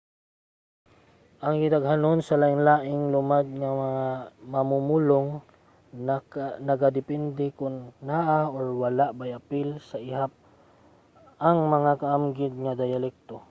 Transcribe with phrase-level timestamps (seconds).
[1.45, 3.69] ang gidaghanon sa lain-laing lumad nga
[4.53, 5.29] mamumulong
[6.69, 7.75] nagadepende kon
[8.09, 10.31] naa or wala bay apil sa ihap
[11.47, 13.35] ang mga kaamgid nga diyalekto